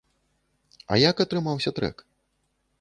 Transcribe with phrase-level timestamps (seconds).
[0.95, 1.97] А як атрымаўся трэк?